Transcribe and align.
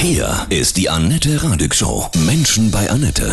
Hier 0.00 0.46
ist 0.48 0.76
die 0.76 0.88
Annette 0.88 1.42
Radig 1.42 1.74
Show. 1.74 2.06
Menschen 2.24 2.70
bei 2.70 2.88
Annette. 2.88 3.32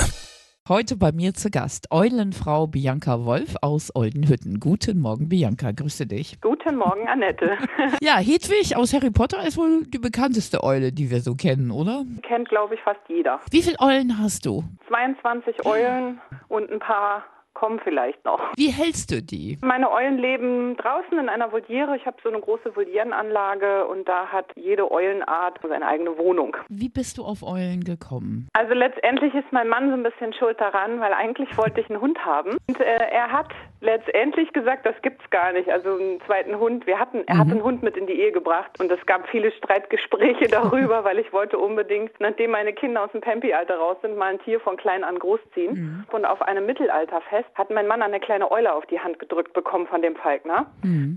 Heute 0.68 0.98
bei 0.98 1.12
mir 1.12 1.36
zu 1.36 1.52
Gast 1.52 1.92
Eulenfrau 1.92 2.66
Bianca 2.66 3.24
Wolf 3.24 3.56
aus 3.62 3.96
Oldenhütten. 3.96 4.60
Guten 4.60 5.00
Morgen, 5.00 5.30
Bianca. 5.30 5.72
Grüße 5.72 6.08
dich. 6.08 6.42
Guten 6.42 6.78
Morgen, 6.78 7.08
Annette. 7.08 7.56
Ja, 8.02 8.18
Hedwig 8.18 8.76
aus 8.76 8.94
Harry 8.94 9.12
Potter 9.12 9.46
ist 9.46 9.58
wohl 9.58 9.84
die 9.86 10.00
bekannteste 10.00 10.64
Eule, 10.64 10.92
die 10.92 11.12
wir 11.12 11.22
so 11.22 11.36
kennen, 11.36 11.70
oder? 11.70 12.04
Kennt, 12.24 12.50
glaube 12.50 12.74
ich, 12.74 12.82
fast 12.82 13.02
jeder. 13.08 13.40
Wie 13.52 13.62
viele 13.62 13.80
Eulen 13.80 14.18
hast 14.18 14.48
du? 14.48 14.64
22 14.88 15.68
Eulen 15.68 16.20
und 16.48 16.72
ein 16.72 16.80
paar 16.80 17.24
kommen 17.56 17.80
vielleicht 17.84 18.24
noch. 18.24 18.40
Wie 18.56 18.70
hältst 18.70 19.12
du 19.12 19.24
die? 19.24 19.58
Meine 19.62 19.92
Eulen 19.92 20.20
leben 20.20 20.78
draußen 20.78 21.18
in 21.18 21.30
einer 21.30 21.52
Voliere. 21.52 21.96
Ich 21.98 22.06
habe 22.06 22.18
so 22.22 22.30
eine 22.30 22.40
große 22.40 22.76
Volierenanlage 22.76 23.88
und 23.88 24.08
da 24.08 24.28
hat 24.28 24.46
jede 24.56 24.92
Eulenart 24.92 25.60
seine 25.68 25.88
eigene 25.88 26.18
Wohnung. 26.20 26.56
Wie 26.70 26.90
bist 26.90 27.18
du 27.18 27.24
auf 27.24 27.42
Eulen 27.42 27.84
gekommen? 27.84 28.48
Also 28.54 28.74
letztendlich 28.74 29.34
ist 29.34 29.52
mein 29.52 29.68
Mann 29.68 29.90
so 29.90 29.96
ein 29.96 30.04
bisschen 30.04 30.34
schuld 30.34 30.60
daran, 30.62 31.00
weil 31.00 31.14
eigentlich 31.14 31.58
wollte 31.58 31.82
ich 31.82 31.90
einen 31.90 32.02
Hund 32.02 32.24
haben. 32.24 32.58
Und 32.68 32.80
äh, 32.80 33.10
er 33.12 33.32
hat 33.32 33.50
letztendlich 33.82 34.52
gesagt, 34.52 34.86
das 34.86 34.96
gibt's 35.02 35.28
gar 35.30 35.54
nicht. 35.54 35.70
Also 35.70 35.96
einen 35.96 36.20
zweiten 36.26 36.60
Hund. 36.60 36.86
Wir 36.86 37.00
hatten, 37.00 37.24
er 37.26 37.38
hat 37.38 37.50
einen 37.50 37.64
Hund 37.64 37.84
mit 37.84 37.96
in 37.96 38.08
die 38.08 38.14
Ehe 38.14 38.32
gebracht 38.32 38.72
und 38.80 38.92
es 38.92 39.04
gab 39.06 39.28
viele 39.30 39.52
Streitgespräche 39.54 40.48
darüber, 40.52 41.04
weil 41.04 41.20
ich 41.20 41.32
wollte 41.32 41.58
unbedingt, 41.58 42.12
nachdem 42.20 42.52
meine 42.52 42.74
Kinder 42.74 43.04
aus 43.04 43.12
dem 43.12 43.22
Pampi-Alter 43.22 43.78
raus 43.78 43.98
sind, 44.02 44.18
mal 44.18 44.34
ein 44.34 44.40
Tier 44.40 44.60
von 44.60 44.76
klein 44.76 45.04
an 45.04 45.20
großziehen. 45.20 46.06
Und 46.12 46.26
auf 46.26 46.42
einem 46.42 46.66
Mittelalterfest 46.66 47.50
hat 47.56 47.70
mein 47.72 47.88
Mann 47.88 48.02
eine 48.02 48.20
kleine 48.20 48.52
Eule 48.52 48.74
auf 48.74 48.86
die 48.88 49.00
Hand 49.00 49.18
gedrückt 49.18 49.54
bekommen 49.54 49.88
von 49.88 50.02
dem 50.02 50.16
Falkner. 50.18 50.68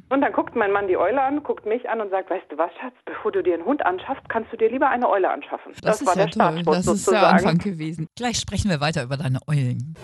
Und 0.09 0.21
dann 0.21 0.33
guckt 0.33 0.55
mein 0.55 0.71
Mann 0.71 0.87
die 0.87 0.97
Eule 0.97 1.21
an, 1.21 1.43
guckt 1.43 1.67
mich 1.67 1.91
an 1.91 2.01
und 2.01 2.11
sagt, 2.11 2.31
weißt 2.31 2.47
du 2.51 2.57
was, 2.57 2.71
Schatz, 2.81 2.95
bevor 3.05 3.33
du 3.33 3.43
dir 3.43 3.55
einen 3.55 3.65
Hund 3.65 3.85
anschaffst, 3.85 4.29
kannst 4.29 4.53
du 4.53 4.57
dir 4.57 4.71
lieber 4.71 4.89
eine 4.89 5.09
Eule 5.09 5.29
anschaffen. 5.31 5.73
Das, 5.83 6.01
ist 6.01 6.17
ja 6.17 6.27
toll. 6.27 6.63
Das 6.65 6.87
ist 6.87 7.11
der 7.11 7.27
Anfang 7.27 7.59
gewesen. 7.59 8.07
Gleich 8.17 8.39
sprechen 8.39 8.71
wir 8.71 8.81
weiter 8.81 9.03
über 9.03 9.17
deine 9.17 9.41
Eulen. 9.49 9.95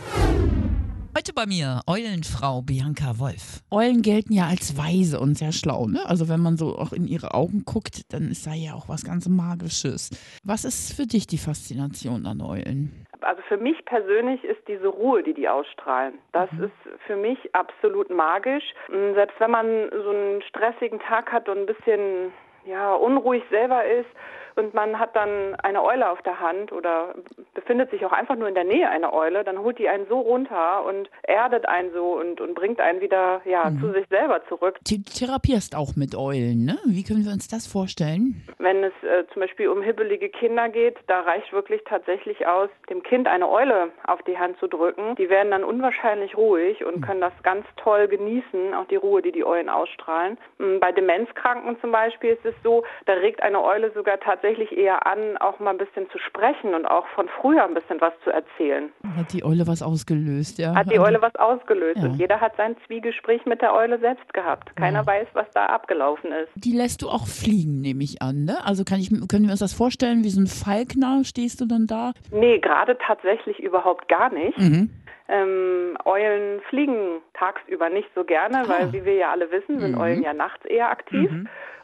Heute 1.17 1.33
bei 1.33 1.47
mir 1.47 1.81
Eulenfrau 1.87 2.63
Bianca 2.63 3.21
Wolf. 3.21 3.63
Eulen 3.71 4.03
gelten 4.03 4.33
ja 4.33 4.48
als 4.48 4.77
weise 4.77 5.21
und 5.21 5.39
sehr 5.39 5.53
schlau, 5.53 5.87
ne? 5.87 6.05
Also 6.07 6.29
wenn 6.29 6.41
man 6.41 6.57
so 6.57 6.77
auch 6.77 6.93
in 6.93 7.07
ihre 7.07 7.35
Augen 7.35 7.65
guckt, 7.65 8.03
dann 8.13 8.33
ist 8.33 8.48
da 8.48 8.53
ja 8.53 8.75
auch 8.75 8.89
was 8.89 9.05
ganz 9.05 9.29
Magisches. 9.29 10.11
Was 10.43 10.65
ist 10.65 10.93
für 10.93 11.07
dich 11.07 11.29
die 11.29 11.39
Faszination 11.39 12.27
an 12.27 12.41
Eulen? 12.41 13.04
Also 13.25 13.42
für 13.42 13.56
mich 13.56 13.84
persönlich 13.84 14.44
ist 14.44 14.67
diese 14.69 14.89
Ruhe, 14.89 15.22
die 15.22 15.34
die 15.34 15.48
ausstrahlen, 15.48 16.19
das 16.33 16.50
ist 16.53 17.00
für 17.06 17.17
mich 17.17 17.39
absolut 17.55 18.11
magisch. 18.11 18.75
Und 18.89 19.14
Selbst 19.14 19.39
wenn 19.41 19.50
man 19.50 19.91
so 19.91 20.11
einen 20.11 20.42
stressigen 20.42 21.00
Tag 21.00 21.33
hat 21.33 21.48
und 21.48 21.58
ein 21.58 21.67
bisschen 21.67 22.33
ja, 22.64 22.95
unruhig 22.95 23.42
selber 23.50 23.84
ist 23.84 24.08
und 24.57 24.75
man 24.75 24.99
hat 24.99 25.15
dann 25.17 25.55
eine 25.57 25.83
Eule 25.83 26.09
auf 26.09 26.23
der 26.23 26.41
Hand 26.41 26.73
oder 26.73 27.15
befindet 27.55 27.91
sich 27.91 28.05
auch 28.05 28.13
einfach 28.13 28.37
nur 28.37 28.49
in 28.49 28.55
der 28.55 28.65
Nähe 28.65 28.89
einer 28.89 29.13
Eule, 29.13 29.45
dann 29.45 29.59
holt 29.59 29.79
die 29.79 29.89
einen 29.89 30.07
so 30.09 30.21
runter 30.21 30.85
und 30.85 31.11
erdet 31.23 31.67
einen 31.69 31.93
so 31.93 32.19
und, 32.19 32.41
und 32.41 32.55
bringt 32.55 32.81
einen 32.81 33.01
wieder 33.01 33.41
ja, 33.45 33.71
zu 33.81 33.93
sich 33.93 34.07
selber 34.09 34.45
zurück. 34.49 34.79
Du 34.89 34.97
therapierst 35.03 35.77
auch 35.77 35.97
mit 35.97 36.15
Eulen, 36.15 36.65
ne? 36.65 36.79
Wie 36.85 37.03
können 37.03 37.25
wir 37.25 37.33
uns 37.33 37.49
das 37.49 37.67
vorstellen? 37.67 38.43
Wenn 38.59 38.85
es 38.85 38.93
äh, 39.03 39.25
zum 39.33 39.43
Beispiel 39.43 39.69
um 39.69 39.83
hibbelige 39.83 40.29
Kinder 40.29 40.69
geht, 40.69 40.97
da 41.07 41.21
reicht 41.21 41.53
wirklich 41.53 41.83
tatsächlich 41.85 42.47
aus, 42.47 42.71
dem 42.91 43.03
Kind 43.03 43.27
eine 43.27 43.49
Eule 43.49 43.91
auf 44.07 44.23
die 44.23 44.39
Hand 44.39 44.59
zu 44.59 44.69
drücken. 44.69 45.17
Die 45.17 45.29
werden 45.29 45.51
dann 45.51 45.65
unwahrscheinlich 45.65 46.37
ruhig 46.37 46.85
und 46.85 47.01
können 47.03 47.21
das 47.21 47.33
ganz 47.43 47.67
toll 47.77 48.09
genießen, 48.09 48.75
auch 48.75 48.87
die 48.87 48.97
Ruhe, 48.97 49.23
die 49.23 49.33
die 49.33 49.45
Eulen 49.45 49.69
ausstrahlen. 49.69 50.39
Mm, 50.59 50.79
Bei 50.81 50.93
Demenzkranken 50.93 51.81
zum 51.81 51.93
Beispiel 51.93 52.31
ist 52.31 52.45
es 52.45 52.55
so, 52.63 52.85
da 53.07 53.15
regt 53.15 53.43
eine 53.43 53.63
Eule 53.63 53.91
sogar 53.93 54.21
tatsächlich 54.21 54.44
eher 54.45 55.06
an, 55.06 55.37
auch 55.39 55.59
mal 55.61 55.70
ein 55.70 55.78
bisschen 55.78 56.09
zu 56.11 56.19
sprechen 56.19 56.75
und 56.75 56.84
auch 56.87 57.06
von 57.14 57.28
früher 57.41 57.64
ein 57.64 57.75
bisschen 57.75 58.00
was 58.00 58.12
zu 58.25 58.31
erzählen. 58.31 58.91
Hat 59.17 59.33
die 59.33 59.45
Eule 59.45 59.67
was 59.67 59.83
ausgelöst, 59.83 60.59
ja? 60.59 60.75
Hat 60.75 60.86
die 60.91 60.98
Also- 60.98 61.06
Eule 61.06 61.23
was 61.23 61.34
ausgelöst 61.36 61.98
Ja. 61.98 62.05
und 62.05 62.14
jeder 62.17 62.41
hat 62.41 62.56
sein 62.56 62.77
Zwiegespräch 62.86 63.45
mit 63.46 63.63
der 63.63 63.74
Eule 63.74 63.98
selbst 63.98 64.33
gehabt. 64.35 64.74
Keiner 64.77 65.07
weiß, 65.07 65.29
was 65.33 65.46
da 65.55 65.67
abgelaufen 65.67 66.30
ist. 66.33 66.51
Die 66.57 66.73
lässt 66.77 67.02
du 67.02 67.08
auch 67.08 67.27
fliegen, 67.27 67.80
nehme 67.80 68.05
ich 68.05 68.20
an, 68.23 68.45
ne? 68.45 68.58
Also 68.64 68.85
kann 68.85 69.01
ich, 69.01 69.08
können 69.29 69.45
wir 69.45 69.51
uns 69.52 69.61
das 69.61 69.73
vorstellen, 69.74 70.24
wie 70.24 70.30
so 70.30 70.41
ein 70.41 70.46
Falkner 70.46 71.23
stehst 71.24 71.61
du 71.61 71.67
dann 71.67 71.86
da? 71.86 72.13
Nee, 72.30 72.58
gerade 72.58 72.98
tatsächlich 72.98 73.58
überhaupt 73.61 74.08
gar 74.08 74.33
nicht. 74.33 74.58
Mhm. 74.58 74.90
Ähm, 75.27 75.96
Eulen 76.05 76.61
fliegen 76.69 77.20
tagsüber 77.34 77.89
nicht 77.90 78.08
so 78.14 78.24
gerne, 78.24 78.62
Ah. 78.64 78.68
weil 78.68 78.92
wie 78.92 79.05
wir 79.05 79.14
ja 79.14 79.30
alle 79.33 79.50
wissen, 79.50 79.80
sind 79.80 79.98
Eulen 79.98 80.22
ja 80.22 80.33
nachts 80.33 80.64
eher 80.64 80.90
aktiv. 80.90 81.30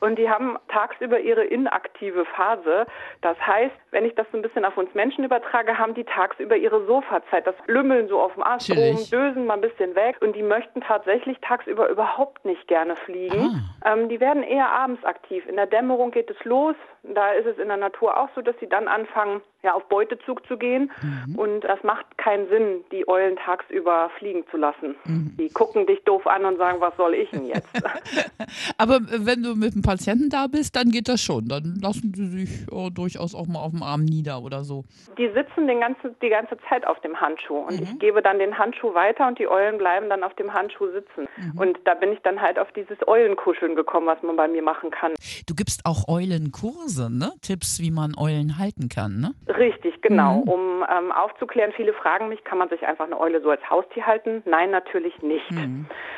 Und 0.01 0.19
die 0.19 0.31
haben 0.31 0.57
tagsüber 0.69 1.21
ihre 1.21 1.45
inaktive 1.45 2.25
Phase. 2.25 2.87
Das 3.21 3.37
heißt, 3.47 3.75
wenn 3.91 4.07
ich 4.07 4.15
das 4.15 4.27
so 4.33 4.39
ein 4.39 4.43
bisschen 4.43 4.65
auf 4.65 4.79
uns 4.79 4.95
Menschen 4.95 5.25
übertrage, 5.25 5.77
haben 5.77 5.93
die 5.93 6.05
tagsüber 6.05 6.57
ihre 6.57 6.87
Sofazeit. 6.87 7.47
Das 7.47 7.55
Lümmeln 7.67 8.09
so 8.09 8.19
auf 8.19 8.33
dem 8.33 8.43
Ast 8.43 8.71
rum, 8.71 8.97
dösen 9.11 9.45
mal 9.45 9.55
ein 9.55 9.61
bisschen 9.61 9.95
weg. 9.95 10.17
Und 10.21 10.35
die 10.37 10.43
möchten 10.43 10.81
tatsächlich 10.81 11.39
tagsüber 11.41 11.91
überhaupt 11.91 12.47
nicht 12.47 12.67
gerne 12.67 12.97
fliegen. 12.97 13.63
Ähm, 13.85 14.09
die 14.09 14.21
werden 14.21 14.43
eher 14.43 14.71
abends 14.71 15.05
aktiv. 15.05 15.45
In 15.47 15.57
der 15.57 15.67
Dämmerung 15.67 16.13
geht 16.13 16.31
es 16.31 16.43
los. 16.45 16.77
Da 17.03 17.33
ist 17.33 17.47
es 17.47 17.59
in 17.59 17.69
der 17.69 17.77
Natur 17.77 18.17
auch 18.19 18.29
so, 18.35 18.41
dass 18.41 18.59
sie 18.59 18.69
dann 18.69 18.89
anfangen, 18.89 19.43
ja, 19.63 19.75
auf 19.75 19.85
Beutezug 19.91 20.47
zu 20.47 20.57
gehen. 20.57 20.91
Und 21.37 21.61
das 21.61 21.83
macht 21.83 22.07
keinen 22.17 22.49
Sinn, 22.49 22.85
die 22.91 23.07
Eulen 23.07 23.37
tagsüber 23.37 24.11
fliegen 24.19 24.45
zu 24.51 24.57
lassen. 24.57 24.97
Die 25.41 25.49
gucken 25.49 25.87
dich 25.87 26.05
doof 26.05 26.27
an 26.27 26.45
und 26.45 26.59
sagen, 26.59 26.83
was 26.83 26.95
soll 26.99 27.15
ich 27.15 27.31
denn 27.31 27.47
jetzt? 27.47 27.67
Aber 28.77 29.01
wenn 29.01 29.43
du 29.43 29.55
mit 29.55 29.73
einem 29.73 29.81
Patienten 29.81 30.29
da 30.29 30.49
bist, 30.49 30.77
dann 30.77 30.91
geht 30.91 31.09
das 31.09 31.23
schon. 31.23 31.49
Dann 31.49 31.79
lassen 31.81 32.13
sie 32.15 32.27
sich 32.27 32.51
äh, 32.71 32.91
durchaus 32.91 33.35
auch 33.35 33.47
mal 33.47 33.61
auf 33.61 33.71
dem 33.71 33.83
Arm 33.83 34.05
nieder 34.05 34.43
oder 34.43 34.65
so. 34.65 34.85
die 35.17 35.31
sitzen 35.33 35.67
den 35.67 35.81
ganze, 35.81 36.15
die 36.21 36.29
ganze 36.29 36.59
Zeit 36.69 36.87
auf 36.87 37.01
dem 37.01 37.19
Handschuh. 37.19 37.57
Und 37.57 37.81
ich 37.81 37.99
gebe 38.01 38.21
dann 38.21 38.39
den 38.39 38.59
Handschuh 38.59 38.93
weiter 38.93 39.29
und 39.29 39.39
die 39.39 39.49
Eulen 39.49 39.79
bleiben 39.79 40.11
dann 40.11 40.23
auf 40.23 40.35
dem 40.35 40.53
Handschuh 40.53 40.89
sitzen. 40.93 41.27
Und 41.57 41.79
da 41.85 41.95
bin 41.95 42.13
ich 42.13 42.21
dann 42.21 42.39
halt 42.39 42.59
auf 42.59 42.71
dieses 42.73 42.99
Eulenkuscheln 43.09 43.77
gekommen, 43.77 44.07
was 44.07 44.23
man 44.23 44.37
bei 44.37 44.47
mir 44.47 44.63
machen 44.63 44.91
kann. 44.91 45.15
Du 45.47 45.55
gibst 45.55 45.87
auch 45.87 46.07
Eulenkurse, 46.07 47.11
ne? 47.11 47.33
Tipps, 47.41 47.81
wie 47.81 47.91
man 47.91 48.13
Eulen 48.19 48.59
halten 48.59 48.91
kann, 48.91 49.21
ne? 49.21 49.35
Richtig, 49.57 50.00
genau. 50.03 50.43
Um 50.47 50.85
ähm, 50.91 51.13
aufzuklären, 51.13 51.73
viele 51.73 51.93
fragen 51.93 52.29
mich, 52.29 52.45
kann 52.45 52.59
man 52.59 52.69
sich 52.69 52.87
einfach 52.87 53.05
eine 53.05 53.19
Eule 53.19 53.41
so 53.41 53.51
als 53.51 53.69
Haustier 53.69 54.07
halten? 54.07 54.43
Nein, 54.47 54.71
natürlich 54.71 55.21
nicht. 55.23 55.51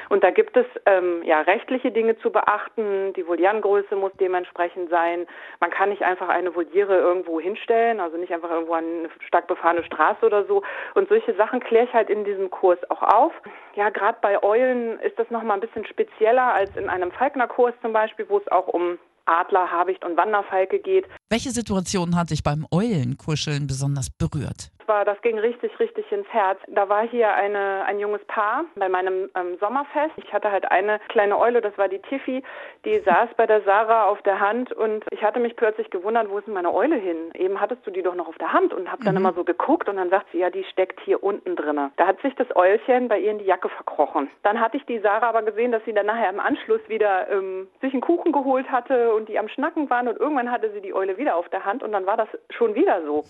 Und 0.09 0.23
da 0.23 0.31
gibt 0.31 0.57
es 0.57 0.67
ähm, 0.87 1.23
ja 1.25 1.41
rechtliche 1.41 1.91
Dinge 1.91 2.19
zu 2.19 2.31
beachten. 2.31 3.13
Die 3.15 3.25
Volierengröße 3.25 3.97
muss 3.97 4.13
dementsprechend 4.21 4.91
sein. 4.91 5.27
Man 5.61 5.71
kann 5.71 5.89
nicht 5.89 6.03
einfach 6.03 6.29
eine 6.29 6.55
Voliere 6.55 6.97
irgendwo 6.99 7.41
hinstellen, 7.41 8.01
also 8.01 8.17
nicht 8.17 8.33
einfach 8.33 8.51
irgendwo 8.51 8.75
an 8.75 8.85
eine 8.85 9.09
stark 9.27 9.47
befahrene 9.47 9.85
Straße 9.85 10.25
oder 10.25 10.45
so. 10.45 10.63
Und 10.95 11.09
solche 11.09 11.35
Sachen 11.35 11.61
kläre 11.61 11.87
ich 11.87 11.93
halt 11.93 12.11
in 12.11 12.25
diesem 12.25 12.51
Kurs 12.51 12.79
auch 12.91 13.03
auf. 13.03 13.33
Ja, 13.75 13.91
gerade 13.91 14.19
bei 14.21 14.43
Eulen 14.43 15.01
ist 15.01 15.19
das 15.19 15.31
nochmal 15.31 15.57
ein 15.57 15.61
bisschen 15.61 15.87
spezieller 15.87 16.55
als 16.55 16.77
in 16.77 16.89
einem 16.89 17.11
Falknerkurs 17.11 17.75
zum 17.81 17.93
Beispiel, 17.93 18.29
wo 18.29 18.39
es 18.39 18.51
auch 18.53 18.69
um 18.69 18.99
Adler, 19.27 19.71
Habicht 19.71 20.05
und 20.05 20.17
Wanderfalke 20.17 20.81
geht. 20.81 21.07
Welche 21.31 21.51
Situation 21.51 22.17
hat 22.17 22.31
dich 22.31 22.43
beim 22.43 22.67
Eulenkuscheln 22.71 23.67
besonders 23.67 24.11
berührt? 24.11 24.72
Das 24.83 24.89
war, 24.89 25.05
das 25.05 25.21
ging 25.23 25.39
richtig, 25.39 25.79
richtig 25.79 26.11
ins 26.11 26.27
Herz. 26.29 26.59
Da 26.67 26.89
war 26.89 27.07
hier 27.07 27.33
eine, 27.35 27.85
ein 27.87 28.01
junges 28.01 28.25
Paar 28.25 28.65
bei 28.75 28.89
meinem 28.89 29.31
ähm, 29.37 29.57
Sommerfest. 29.61 30.13
Ich 30.17 30.33
hatte 30.33 30.51
halt 30.51 30.71
eine 30.73 30.99
kleine 31.09 31.39
Eule, 31.39 31.61
das 31.61 31.77
war 31.79 31.89
die 31.89 32.01
Tiffy, 32.01 32.43
die 32.85 32.99
saß 33.01 33.29
bei 33.37 33.47
der 33.47 33.63
Sarah 33.63 34.07
auf 34.07 34.21
der 34.23 34.41
Hand 34.41 34.73
und 34.73 35.05
ich 35.11 35.23
hatte 35.23 35.39
mich 35.39 35.55
plötzlich 35.55 35.89
gewundert, 35.91 36.29
wo 36.31 36.39
ist 36.39 36.47
denn 36.47 36.55
meine 36.55 36.75
Eule 36.75 36.97
hin? 36.97 37.31
Eben 37.35 37.61
hattest 37.61 37.87
du 37.87 37.93
die 37.93 38.03
doch 38.03 38.17
noch 38.17 38.27
auf 38.27 38.39
der 38.39 38.53
Hand 38.53 38.75
und 38.75 38.91
habe 38.91 39.05
dann 39.05 39.17
immer 39.17 39.33
so 39.35 39.45
geguckt 39.45 39.89
und 39.89 39.99
dann 39.99 40.11
sagt 40.11 40.27
sie, 40.33 40.39
ja, 40.39 40.51
die 40.51 40.65
steckt 40.65 41.01
hier 41.05 41.23
unten 41.23 41.55
drinne. 41.55 41.93
Da 41.97 42.09
hat 42.09 42.21
sich 42.23 42.35
das 42.35 42.49
Eulchen 42.57 43.07
bei 43.07 43.21
ihr 43.21 43.31
in 43.31 43.39
die 43.39 43.45
Jacke 43.45 43.69
verkrochen. 43.69 44.29
Dann 44.43 44.59
hatte 44.59 44.79
ich 44.79 44.87
die 44.87 44.99
Sarah 44.99 45.29
aber 45.29 45.43
gesehen, 45.43 45.71
dass 45.71 45.85
sie 45.85 45.93
dann 45.93 46.07
nachher 46.07 46.31
im 46.31 46.41
Anschluss 46.41 46.81
wieder 46.89 47.31
ähm, 47.31 47.69
sich 47.81 47.93
einen 47.93 48.03
Kuchen 48.03 48.33
geholt 48.33 48.69
hatte 48.71 49.15
und 49.15 49.29
die 49.29 49.39
am 49.39 49.49
Schnacken 49.49 49.89
waren 49.91 50.09
und 50.09 50.19
irgendwann 50.19 50.51
hatte 50.51 50.73
sie 50.73 50.81
die 50.81 50.93
Eule 50.93 51.19
wieder 51.19 51.37
auf 51.37 51.49
der 51.51 51.65
Hand 51.65 51.85
und 51.85 51.93
dann 51.93 52.07
war 52.07 52.17
das 52.17 52.29
schon 52.51 52.75
wieder 52.75 53.03
so. 53.05 53.25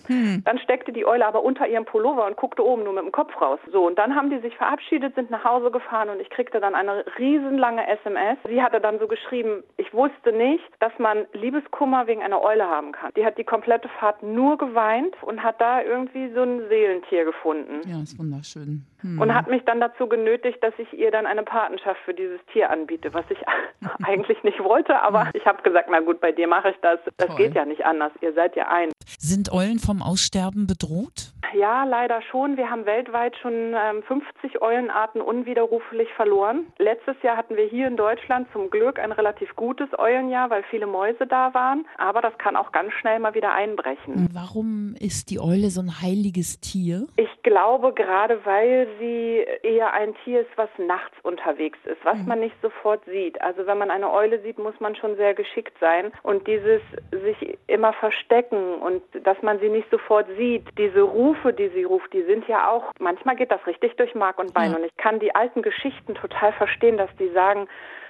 Dann 0.44 0.58
steckte 0.58 0.92
die 0.92 1.04
Eule 1.04 1.26
aber 1.26 1.41
unter 1.42 1.66
ihrem 1.66 1.84
Pullover 1.84 2.26
und 2.26 2.36
guckte 2.36 2.64
oben 2.64 2.84
nur 2.84 2.92
mit 2.92 3.04
dem 3.04 3.12
Kopf 3.12 3.40
raus. 3.40 3.58
So, 3.70 3.86
und 3.86 3.98
dann 3.98 4.14
haben 4.14 4.30
die 4.30 4.38
sich 4.38 4.56
verabschiedet, 4.56 5.14
sind 5.14 5.30
nach 5.30 5.44
Hause 5.44 5.70
gefahren 5.70 6.08
und 6.08 6.20
ich 6.20 6.30
kriegte 6.30 6.60
dann 6.60 6.74
eine 6.74 7.04
riesenlange 7.18 7.86
SMS. 7.88 8.38
Sie 8.48 8.62
hatte 8.62 8.80
dann 8.80 8.98
so 8.98 9.06
geschrieben, 9.06 9.62
ich 9.76 9.92
wusste 9.92 10.32
nicht, 10.32 10.64
dass 10.80 10.92
man 10.98 11.26
Liebeskummer 11.32 12.06
wegen 12.06 12.22
einer 12.22 12.42
Eule 12.42 12.66
haben 12.66 12.92
kann. 12.92 13.12
Die 13.16 13.24
hat 13.24 13.38
die 13.38 13.44
komplette 13.44 13.88
Fahrt 14.00 14.22
nur 14.22 14.58
geweint 14.58 15.14
und 15.22 15.42
hat 15.42 15.60
da 15.60 15.82
irgendwie 15.82 16.32
so 16.32 16.42
ein 16.42 16.68
Seelentier 16.68 17.24
gefunden. 17.24 17.80
Ja, 17.86 18.02
ist 18.02 18.18
wunderschön. 18.18 18.84
Hm. 19.02 19.20
Und 19.20 19.34
hat 19.34 19.48
mich 19.48 19.64
dann 19.64 19.80
dazu 19.80 20.06
genötigt, 20.06 20.62
dass 20.62 20.74
ich 20.78 20.92
ihr 20.92 21.10
dann 21.10 21.26
eine 21.26 21.42
Patenschaft 21.42 22.00
für 22.04 22.14
dieses 22.14 22.38
Tier 22.52 22.70
anbiete, 22.70 23.12
was 23.12 23.24
ich 23.30 23.38
eigentlich 24.06 24.42
nicht 24.44 24.62
wollte, 24.62 25.00
aber 25.02 25.30
ich 25.34 25.44
habe 25.44 25.62
gesagt, 25.62 25.88
na 25.90 26.00
gut, 26.00 26.20
bei 26.20 26.32
dir 26.32 26.46
mache 26.46 26.70
ich 26.70 26.76
das. 26.82 27.00
Das 27.16 27.28
Toll. 27.28 27.36
geht 27.36 27.54
ja 27.54 27.64
nicht 27.64 27.84
anders. 27.84 28.12
Ihr 28.20 28.32
seid 28.32 28.54
ja 28.56 28.68
ein. 28.68 28.91
Sind 29.24 29.52
Eulen 29.52 29.78
vom 29.78 30.02
Aussterben 30.02 30.66
bedroht? 30.66 31.32
Ja, 31.54 31.84
leider 31.84 32.22
schon. 32.22 32.56
Wir 32.56 32.68
haben 32.68 32.86
weltweit 32.86 33.36
schon 33.36 33.52
ähm, 33.52 34.02
50 34.08 34.60
Eulenarten 34.60 35.20
unwiderruflich 35.20 36.08
verloren. 36.16 36.66
Letztes 36.78 37.14
Jahr 37.22 37.36
hatten 37.36 37.54
wir 37.54 37.66
hier 37.66 37.86
in 37.86 37.96
Deutschland 37.96 38.48
zum 38.52 38.68
Glück 38.68 38.98
ein 38.98 39.12
relativ 39.12 39.54
gutes 39.54 39.88
Eulenjahr, 39.96 40.50
weil 40.50 40.64
viele 40.70 40.88
Mäuse 40.88 41.24
da 41.28 41.54
waren. 41.54 41.86
Aber 41.98 42.20
das 42.20 42.36
kann 42.38 42.56
auch 42.56 42.72
ganz 42.72 42.92
schnell 42.94 43.20
mal 43.20 43.34
wieder 43.34 43.52
einbrechen. 43.52 44.28
Warum 44.32 44.96
ist 44.98 45.30
die 45.30 45.38
Eule 45.38 45.70
so 45.70 45.82
ein 45.82 46.00
heiliges 46.02 46.58
Tier? 46.58 47.06
Ich 47.16 47.41
glaube 47.42 47.92
gerade, 47.92 48.44
weil 48.44 48.88
sie 48.98 49.44
eher 49.62 49.92
ein 49.92 50.14
Tier 50.24 50.42
ist, 50.42 50.50
was 50.56 50.68
nachts 50.78 51.16
unterwegs 51.22 51.78
ist, 51.84 52.04
was 52.04 52.18
mhm. 52.18 52.26
man 52.26 52.40
nicht 52.40 52.54
sofort 52.62 53.04
sieht. 53.06 53.40
Also 53.40 53.66
wenn 53.66 53.78
man 53.78 53.90
eine 53.90 54.10
Eule 54.12 54.40
sieht, 54.42 54.58
muss 54.58 54.78
man 54.80 54.94
schon 54.96 55.16
sehr 55.16 55.34
geschickt 55.34 55.76
sein. 55.80 56.12
Und 56.22 56.46
dieses 56.46 56.80
sich 57.10 57.58
immer 57.66 57.92
verstecken 57.94 58.76
und 58.76 59.02
dass 59.24 59.40
man 59.42 59.58
sie 59.60 59.68
nicht 59.68 59.90
sofort 59.90 60.26
sieht, 60.36 60.66
diese 60.78 61.02
Rufe, 61.02 61.52
die 61.52 61.68
sie 61.70 61.84
ruft, 61.84 62.12
die 62.12 62.22
sind 62.22 62.46
ja 62.48 62.70
auch, 62.70 62.92
manchmal 62.98 63.36
geht 63.36 63.50
das 63.50 63.64
richtig 63.66 63.96
durch 63.96 64.14
Mark 64.14 64.38
und 64.38 64.54
Bein. 64.54 64.70
Ja. 64.70 64.76
Und 64.76 64.84
ich 64.84 64.96
kann 64.96 65.20
die 65.20 65.34
alten 65.34 65.62
Geschichten 65.62 66.14
total 66.14 66.52
verstehen, 66.52 66.96
dass 66.96 67.10
die 67.18 67.28
sagen, 67.30 67.68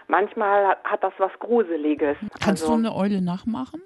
manchmal 0.09 0.77
hat 0.85 1.03
das 1.03 1.13
was 1.19 1.33
Gruseliges. 1.39 2.17
Kannst 2.45 2.63
also, 2.63 2.69
du 2.69 2.79
eine 2.79 2.95
Eule 2.95 3.23
nachmachen? 3.23 3.83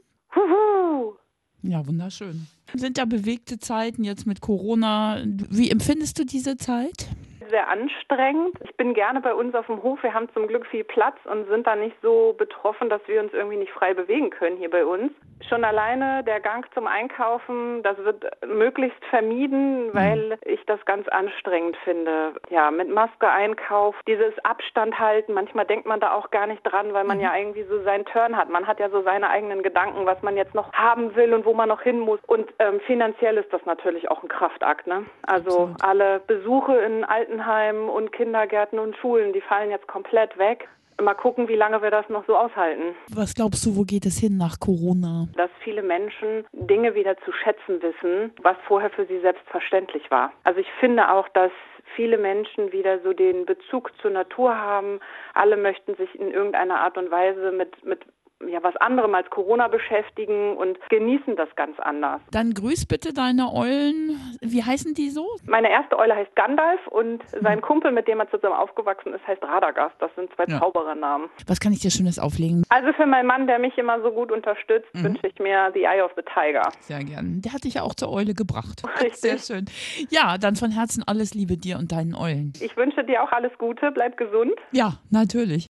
Ja, 1.68 1.86
wunderschön. 1.86 2.46
Sind 2.74 2.98
ja 2.98 3.04
bewegte 3.04 3.58
Zeiten 3.58 4.04
jetzt 4.04 4.26
mit 4.26 4.40
Corona. 4.40 5.22
Wie 5.24 5.70
empfindest 5.70 6.18
du 6.18 6.24
diese 6.24 6.56
Zeit? 6.56 7.08
Sehr 7.50 7.68
anstrengend. 7.68 8.56
Ich 8.64 8.76
bin 8.76 8.94
gerne 8.94 9.20
bei 9.20 9.34
uns 9.34 9.54
auf 9.54 9.66
dem 9.66 9.82
Hof. 9.82 10.02
Wir 10.02 10.14
haben 10.14 10.28
zum 10.34 10.46
Glück 10.46 10.66
viel 10.66 10.84
Platz 10.84 11.16
und 11.24 11.48
sind 11.48 11.66
da 11.66 11.76
nicht 11.76 11.96
so 12.02 12.34
betroffen, 12.38 12.88
dass 12.88 13.00
wir 13.06 13.20
uns 13.20 13.32
irgendwie 13.32 13.56
nicht 13.56 13.72
frei 13.72 13.94
bewegen 13.94 14.30
können 14.30 14.56
hier 14.56 14.70
bei 14.70 14.84
uns. 14.84 15.12
Schon 15.48 15.64
alleine 15.64 16.24
der 16.24 16.40
Gang 16.40 16.66
zum 16.72 16.86
Einkaufen, 16.86 17.82
das 17.82 17.98
wird 17.98 18.24
möglichst 18.46 19.04
vermieden, 19.10 19.90
weil 19.92 20.28
mhm. 20.30 20.36
ich 20.44 20.64
das 20.66 20.82
ganz 20.86 21.06
anstrengend 21.08 21.76
finde. 21.84 22.32
Ja, 22.48 22.70
mit 22.70 22.88
Maske 22.88 23.28
Einkauf, 23.28 23.94
dieses 24.06 24.32
Abstand 24.44 24.98
halten. 24.98 25.34
Manchmal 25.34 25.66
denkt 25.66 25.86
man 25.86 26.00
da 26.00 26.12
auch 26.14 26.30
gar 26.30 26.46
nicht 26.46 26.62
dran, 26.62 26.94
weil 26.94 27.04
man 27.04 27.18
mhm. 27.18 27.24
ja 27.24 27.36
irgendwie 27.36 27.64
so 27.64 27.82
seinen 27.82 28.06
Turn 28.06 28.36
hat. 28.36 28.48
Man 28.48 28.66
hat 28.66 28.80
ja 28.80 28.88
so 28.88 29.02
seine 29.02 29.28
eigenen 29.28 29.62
Gedanken, 29.62 30.06
was 30.06 30.20
man 30.22 30.36
jetzt 30.36 30.54
noch 30.54 30.72
haben 30.72 31.14
will 31.14 31.34
und 31.34 31.44
wo 31.44 31.52
man 31.52 31.68
noch 31.68 31.82
hin 31.82 32.00
muss. 32.00 32.20
Und 32.26 32.52
ähm, 32.58 32.80
finanziell 32.86 33.36
ist 33.36 33.52
das 33.52 33.64
natürlich 33.66 34.10
auch 34.10 34.22
ein 34.22 34.28
Kraftakt. 34.28 34.86
Ne? 34.86 35.04
Also 35.26 35.48
Absolut. 35.48 35.84
alle 35.84 36.20
Besuche 36.20 36.76
in 36.78 37.04
Altenheimen 37.36 37.88
und 37.88 38.12
Kindergärten 38.12 38.78
und 38.78 38.96
Schulen, 38.96 39.32
die 39.32 39.40
fallen 39.40 39.70
jetzt 39.70 39.86
komplett 39.86 40.36
weg. 40.38 40.68
Mal 41.00 41.14
gucken, 41.14 41.46
wie 41.48 41.56
lange 41.56 41.82
wir 41.82 41.90
das 41.90 42.08
noch 42.08 42.26
so 42.26 42.34
aushalten. 42.34 42.94
Was 43.12 43.34
glaubst 43.34 43.66
du, 43.66 43.76
wo 43.76 43.82
geht 43.82 44.06
es 44.06 44.18
hin 44.18 44.38
nach 44.38 44.58
Corona? 44.58 45.28
Dass 45.36 45.50
viele 45.62 45.82
Menschen 45.82 46.46
Dinge 46.54 46.94
wieder 46.94 47.18
zu 47.18 47.32
schätzen 47.32 47.82
wissen, 47.82 48.32
was 48.42 48.56
vorher 48.66 48.88
für 48.88 49.04
sie 49.04 49.20
selbstverständlich 49.20 50.10
war. 50.10 50.32
Also 50.44 50.60
ich 50.60 50.68
finde 50.80 51.12
auch, 51.12 51.28
dass 51.30 51.52
viele 51.94 52.16
Menschen 52.16 52.72
wieder 52.72 52.98
so 53.02 53.12
den 53.12 53.44
Bezug 53.44 53.92
zur 54.00 54.10
Natur 54.10 54.56
haben. 54.56 55.00
Alle 55.34 55.58
möchten 55.58 55.94
sich 55.96 56.14
in 56.18 56.30
irgendeiner 56.30 56.80
Art 56.80 56.96
und 56.96 57.10
Weise 57.10 57.52
mit, 57.52 57.84
mit 57.84 58.00
ja, 58.44 58.62
was 58.62 58.76
anderem 58.76 59.14
als 59.14 59.28
Corona 59.30 59.68
beschäftigen 59.68 60.56
und 60.56 60.78
genießen 60.90 61.36
das 61.36 61.48
ganz 61.56 61.78
anders. 61.80 62.20
Dann 62.30 62.52
grüß 62.52 62.86
bitte 62.86 63.12
deine 63.12 63.52
Eulen. 63.52 64.20
Wie 64.40 64.62
heißen 64.62 64.94
die 64.94 65.10
so? 65.10 65.26
Meine 65.46 65.70
erste 65.70 65.98
Eule 65.98 66.14
heißt 66.14 66.34
Gandalf 66.36 66.86
und 66.88 67.22
sein 67.42 67.60
Kumpel, 67.62 67.92
mit 67.92 68.06
dem 68.08 68.20
er 68.20 68.30
zusammen 68.30 68.54
aufgewachsen 68.54 69.14
ist, 69.14 69.26
heißt 69.26 69.42
Radagast. 69.42 69.94
Das 70.00 70.10
sind 70.16 70.30
zwei 70.34 70.44
ja. 70.48 70.58
Zauberernamen. 70.58 71.28
Was 71.46 71.60
kann 71.60 71.72
ich 71.72 71.80
dir 71.80 71.90
Schönes 71.90 72.18
auflegen? 72.18 72.64
Also 72.68 72.92
für 72.92 73.06
meinen 73.06 73.26
Mann, 73.26 73.46
der 73.46 73.58
mich 73.58 73.76
immer 73.78 74.00
so 74.02 74.10
gut 74.10 74.30
unterstützt, 74.30 74.92
mhm. 74.92 75.04
wünsche 75.04 75.26
ich 75.26 75.38
mir 75.38 75.70
The 75.72 75.84
Eye 75.84 76.02
of 76.02 76.12
the 76.16 76.22
Tiger. 76.22 76.68
Sehr 76.80 77.02
gern. 77.04 77.40
Der 77.42 77.52
hat 77.52 77.64
dich 77.64 77.74
ja 77.74 77.82
auch 77.82 77.94
zur 77.94 78.12
Eule 78.12 78.34
gebracht. 78.34 78.82
Richtig. 79.00 79.16
Sehr 79.16 79.38
schön. 79.38 79.64
Ja, 80.10 80.36
dann 80.36 80.56
von 80.56 80.70
Herzen 80.70 81.02
alles 81.06 81.34
Liebe 81.34 81.56
dir 81.56 81.78
und 81.78 81.90
deinen 81.92 82.14
Eulen. 82.14 82.52
Ich 82.60 82.76
wünsche 82.76 83.02
dir 83.02 83.22
auch 83.22 83.32
alles 83.32 83.52
Gute. 83.58 83.90
Bleib 83.92 84.16
gesund. 84.16 84.54
Ja, 84.72 84.98
natürlich. 85.10 85.64